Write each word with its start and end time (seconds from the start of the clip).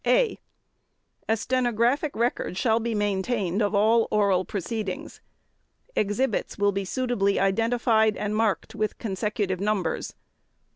_(a) 0.11 0.35
A 1.29 1.37
stenographic 1.37 2.15
record 2.15 2.57
shall 2.57 2.79
be 2.79 2.95
maintained 2.95 3.61
of 3.61 3.75
all 3.75 4.07
oral 4.09 4.43
proceedings. 4.43 5.21
Exhibits 5.95 6.57
will 6.57 6.71
be 6.71 6.83
suitably 6.85 7.39
identified 7.39 8.17
and 8.17 8.35
marked 8.35 8.73
with 8.73 8.97
consecutive 8.97 9.59
numbers. 9.59 10.15